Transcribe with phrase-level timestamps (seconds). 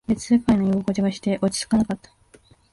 [0.07, 2.09] 別世界の居心地がして、落ち着かなかった。